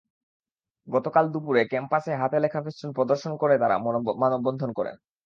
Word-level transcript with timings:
গতকাল 0.87 1.25
দুপুরে 1.33 1.61
ক্যাম্পাসে 1.65 2.11
হাতে 2.15 2.37
লেখা 2.39 2.59
ফেস্টুন 2.65 2.89
প্রদর্শন 2.93 3.33
করে 3.41 3.55
মানববন্ধন 4.17 4.69
করেন 4.71 4.95
তাঁরা। 4.95 5.11